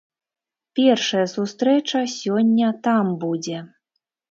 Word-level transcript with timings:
Першая 0.79 1.25
сустрэча 1.35 2.01
сёння 2.15 2.73
там 2.91 3.15
будзе. 3.27 3.57